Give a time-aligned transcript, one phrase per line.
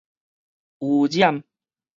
[0.79, 1.43] 汙染